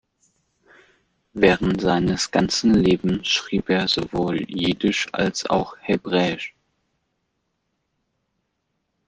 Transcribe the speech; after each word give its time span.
Während 1.33 1.79
seines 1.79 2.31
ganzen 2.31 2.73
Lebens 2.73 3.27
schrieb 3.27 3.69
er 3.69 3.87
sowohl 3.87 4.41
jiddisch 4.49 5.07
als 5.11 5.45
auch 5.45 5.77
hebräisch. 5.79 6.55